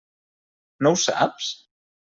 No 0.87 0.95
ho 0.95 0.99
saps? 1.05 1.55